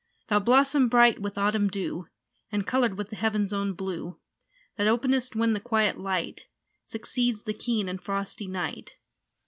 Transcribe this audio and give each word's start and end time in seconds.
Thou 0.29 0.39
blossom 0.39 0.89
bright 0.89 1.19
with 1.21 1.37
autumn 1.37 1.67
dew, 1.67 2.07
And 2.51 2.65
coloured 2.65 2.97
with 2.97 3.11
the 3.11 3.15
heaven's 3.15 3.53
own 3.53 3.73
blue, 3.73 4.19
That 4.75 4.87
openest 4.87 5.35
when 5.35 5.53
the 5.53 5.59
quiet 5.59 5.99
light 5.99 6.47
Succeeds 6.85 7.43
the 7.43 7.53
keen 7.53 7.87
and 7.87 8.01
frosty 8.01 8.47
night. 8.47 8.95